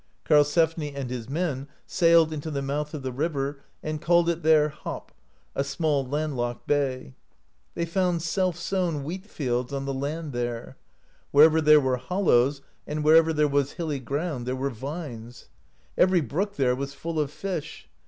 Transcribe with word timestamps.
Karlsefni 0.25 0.95
and 0.95 1.11
his 1.11 1.29
men 1.29 1.67
sailed 1.85 2.33
into 2.33 2.49
the 2.49 2.63
mouth 2.63 2.95
of 2.95 3.03
the 3.03 3.11
river, 3.11 3.59
and 3.83 4.01
called 4.01 4.29
it 4.29 4.41
there 4.41 4.69
Hop 4.69 5.11
[a 5.53 5.63
small 5.63 6.03
land 6.03 6.35
locked 6.35 6.65
bay]. 6.65 7.13
They 7.75 7.85
found 7.85 8.23
self 8.23 8.57
sown 8.57 9.03
wheat 9.03 9.27
fields 9.27 9.71
on 9.71 9.85
the 9.85 9.93
land 9.93 10.33
there; 10.33 10.75
wherever 11.29 11.61
there 11.61 11.79
were 11.79 11.97
hollows, 11.97 12.63
and 12.87 13.03
wherever 13.03 13.31
there 13.31 13.47
was 13.47 13.73
hilly 13.73 13.99
ground, 13.99 14.47
there 14.47 14.55
were 14.55 14.71
vines 14.71 15.49
(50). 15.97 16.01
Every 16.01 16.21
brook 16.21 16.55
there 16.55 16.75
was 16.75 16.95
full 16.95 17.19
of 17.19 17.29
fish. 17.29 17.87